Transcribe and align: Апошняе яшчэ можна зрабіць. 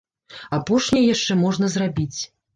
Апошняе 0.57 1.03
яшчэ 1.15 1.37
можна 1.43 1.71
зрабіць. 1.77 2.19